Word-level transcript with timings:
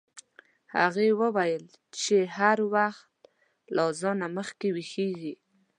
هغې 0.75 1.07
وویل 1.21 1.63
چې 1.99 2.17
هر 2.37 2.57
وخت 2.75 3.11
له 3.75 3.81
اذان 3.91 4.19
مخکې 4.37 4.67
ویښیږي. 4.75 5.33